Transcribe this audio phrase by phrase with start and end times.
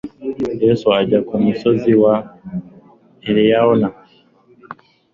[0.63, 2.15] yesu ajya ku musozi wa
[3.27, 3.89] elayono